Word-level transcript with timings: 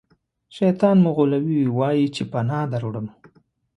شیطان 0.57 0.97
مو 1.03 1.11
غولوي 1.17 1.59
ووایئ 1.69 2.05
چې 2.15 2.23
پناه 2.31 2.63
دروړم. 2.71 3.07